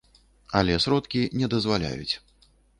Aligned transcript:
Але 0.59 0.77
сродкі 0.85 1.21
не 1.43 1.53
дазваляюць. 1.57 2.11